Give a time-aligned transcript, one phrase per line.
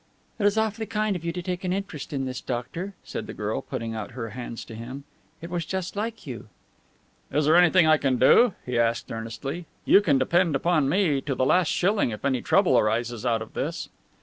[0.39, 2.09] "It is awfully kind of you to take this interest,
[2.47, 5.03] doctor," said the girl, putting out her hands to him,
[5.43, 6.47] "it was just like you."
[7.31, 9.67] "Is there anything I can do?" he asked earnestly.
[9.85, 13.53] "You can depend upon me to the last shilling if any trouble arises out of
[13.53, 13.89] this."